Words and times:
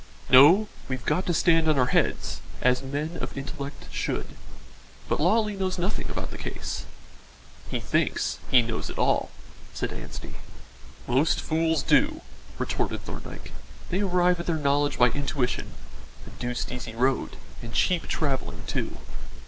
"No, 0.31 0.67
we've 0.87 1.05
got 1.05 1.27
to 1.27 1.31
stand 1.35 1.67
on 1.67 1.77
our 1.77 1.85
heads, 1.93 2.41
as 2.59 2.81
men 2.81 3.17
of 3.21 3.37
intellect 3.37 3.85
should. 3.91 4.29
But 5.07 5.19
Lawley 5.19 5.55
knows 5.55 5.77
nothing 5.77 6.09
about 6.09 6.31
the 6.31 6.39
case." 6.39 6.85
"He 7.69 7.79
thinks 7.79 8.39
he 8.49 8.63
knows 8.63 8.89
it 8.89 8.97
all," 8.97 9.29
said 9.75 9.93
Anstey. 9.93 10.37
"Most 11.07 11.39
fools 11.39 11.83
do," 11.83 12.21
retorted 12.57 13.03
Thorndyke. 13.03 13.51
"They 13.91 14.01
arrive 14.01 14.39
at 14.39 14.47
their 14.47 14.55
knowledge 14.55 14.97
by 14.97 15.09
intuition 15.11 15.69
a 16.25 16.31
deuced 16.31 16.71
easy 16.71 16.95
road 16.95 17.37
and 17.61 17.71
cheap 17.71 18.07
travelling 18.07 18.63
too. 18.65 18.97